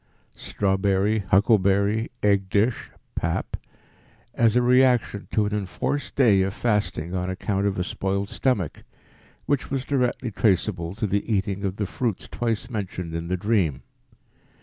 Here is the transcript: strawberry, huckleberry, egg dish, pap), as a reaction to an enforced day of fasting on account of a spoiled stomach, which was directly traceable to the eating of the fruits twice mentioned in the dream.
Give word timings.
strawberry, 0.35 1.19
huckleberry, 1.29 2.09
egg 2.23 2.49
dish, 2.49 2.89
pap), 3.13 3.55
as 4.33 4.55
a 4.55 4.61
reaction 4.63 5.27
to 5.29 5.45
an 5.45 5.53
enforced 5.53 6.15
day 6.15 6.41
of 6.41 6.55
fasting 6.55 7.13
on 7.13 7.29
account 7.29 7.67
of 7.67 7.77
a 7.77 7.83
spoiled 7.83 8.27
stomach, 8.27 8.83
which 9.45 9.69
was 9.69 9.85
directly 9.85 10.31
traceable 10.31 10.95
to 10.95 11.05
the 11.05 11.31
eating 11.31 11.63
of 11.63 11.75
the 11.75 11.85
fruits 11.85 12.27
twice 12.27 12.67
mentioned 12.67 13.13
in 13.13 13.27
the 13.27 13.37
dream. 13.37 13.83